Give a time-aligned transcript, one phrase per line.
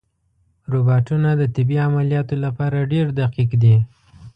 [0.71, 3.75] روبوټونه د طبي عملیاتو لپاره ډېر دقیق دي.